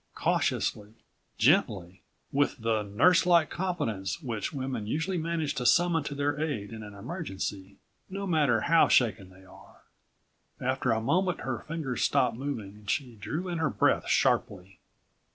[0.15, 0.95] Cautiously,
[1.37, 2.01] gently,
[2.31, 6.95] with the nurselike competence which women usually manage to summon to their aid in an
[6.95, 7.77] emergency,
[8.09, 9.81] no matter how shaken they are.
[10.59, 14.79] After a moment her fingers stopped moving and she drew in her breath sharply.